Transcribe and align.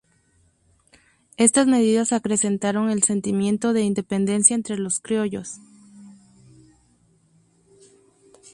Estas 1.37 1.67
medidas 1.67 2.11
acrecentaron 2.11 2.89
el 2.89 3.03
sentimiento 3.03 3.71
de 3.71 3.83
independencia 3.83 4.55
entre 4.55 4.79
los 4.79 4.99
criollos. 4.99 5.57